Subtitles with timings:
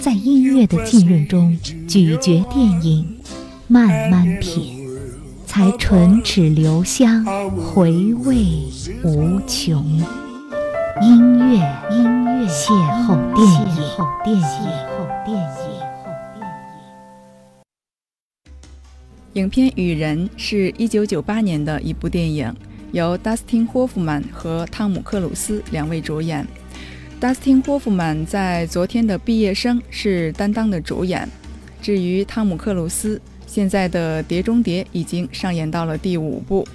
[0.00, 1.54] 在音乐的浸润中
[1.86, 3.18] 咀嚼电影，
[3.68, 4.88] 慢慢品，
[5.44, 8.34] 才唇齿留香，回味
[9.04, 9.84] 无穷。
[11.02, 11.56] 音乐，
[11.90, 12.72] 音乐，邂
[13.04, 14.42] 逅电影，邂逅电影，邂
[14.88, 15.44] 逅电影。
[19.34, 22.50] 影片《雨人》是一九九八年的一部电影，
[22.92, 26.46] 由 Dustin Hoffman 和汤姆·克鲁斯两位主演。
[27.20, 31.28] Dustin Hoffman 在《昨天的毕业生》是担当的主演，
[31.82, 36.66] 至于汤姆·克鲁斯，现在的《碟中谍》已经上演到了第五部。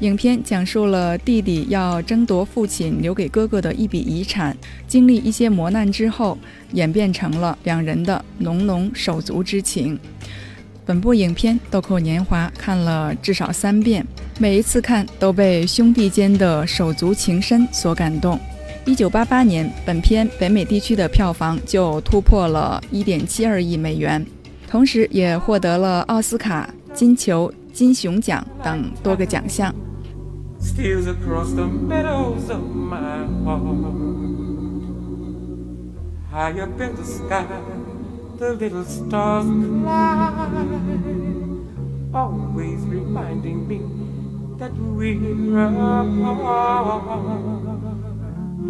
[0.00, 4.56] 影片讲述了弟弟要争夺父亲留给哥哥的一笔遗产，
[4.88, 6.36] 经历一些磨难之后，
[6.72, 9.96] 演变成了两人的浓浓手足之情。
[10.84, 14.04] 本部影片豆蔻年华看了至少三遍，
[14.40, 18.36] 每一次看都被兄弟间的手足情深所感动。
[18.86, 24.24] 一九八八年，本片北美地区的票房就突破了一点七二亿美元，
[24.68, 29.74] 同时也获得了奥斯卡、金球、金熊奖等多个奖项。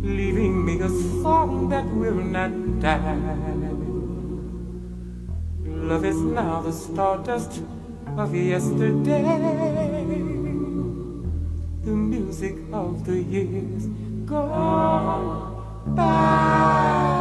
[0.00, 0.88] leaving me a
[1.22, 3.18] song that will not die.
[5.66, 7.62] Love is now the stardust
[8.16, 9.22] of yesterday.
[11.82, 13.86] The music of the years
[14.26, 15.54] gone
[15.94, 17.19] by.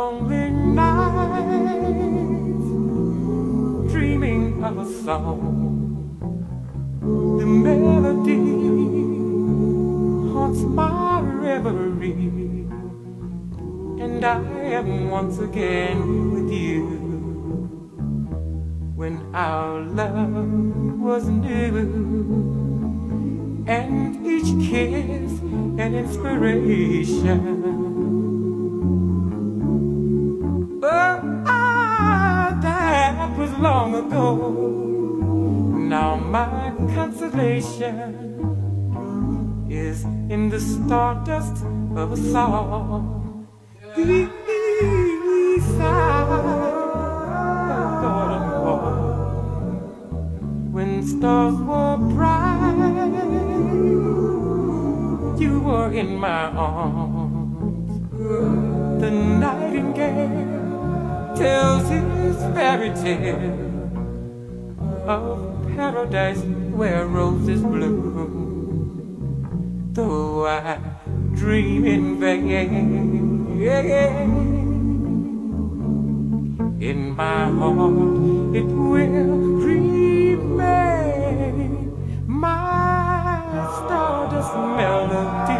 [0.00, 0.48] Lonely
[0.80, 1.08] nights
[3.92, 5.40] dreaming of a song.
[7.38, 8.40] The melody
[10.32, 12.66] haunts my reverie,
[14.02, 14.40] and I
[14.78, 16.00] am once again
[16.32, 16.82] with you.
[19.00, 20.34] When our love
[21.08, 21.76] was new,
[23.66, 25.32] and each kiss
[25.84, 27.89] an inspiration.
[34.00, 34.34] Ago.
[35.94, 38.08] Now my consolation
[39.68, 41.64] is in the stardust
[41.96, 43.46] of a song.
[43.96, 44.28] The
[50.72, 52.76] when stars were bright,
[55.38, 57.90] you were in my arms.
[59.00, 60.40] The nightingale
[61.36, 63.69] tells his fairy tale
[65.06, 68.48] of paradise where roses bloom.
[69.92, 70.78] Though I
[71.34, 73.58] dream in vain,
[76.80, 80.96] in my heart it will remain
[82.26, 83.42] my
[83.76, 85.59] stardust melody,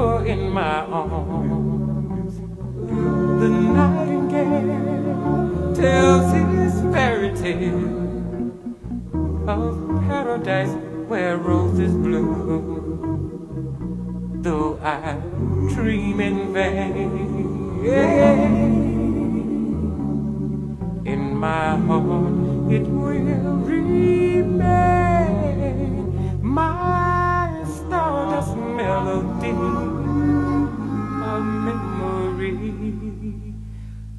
[0.00, 2.40] in my arms.
[3.40, 4.94] The nightingale
[5.74, 8.52] tells his fairy tale
[9.46, 9.74] of
[10.06, 10.74] paradise
[11.08, 12.78] where roses bloom.
[14.42, 15.20] Though I
[15.74, 17.10] dream in vain,
[21.04, 24.56] in my heart it will remain
[26.42, 27.09] my.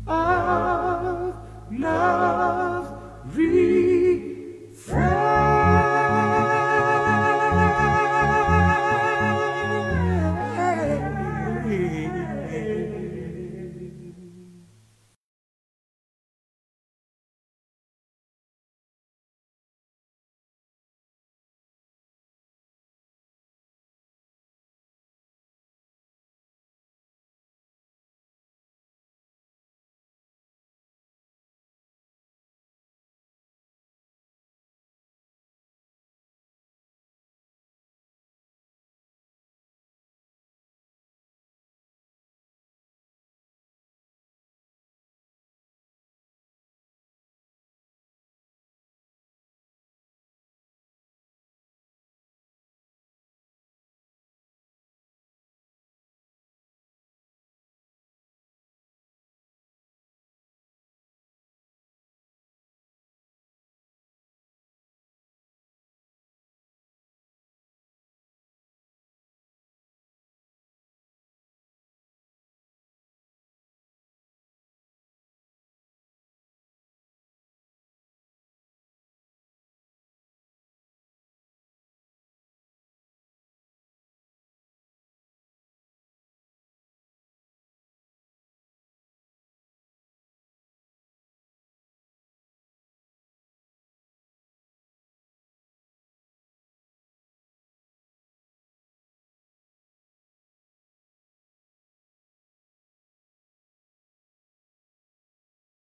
[0.08, 1.36] Of
[1.70, 2.31] love.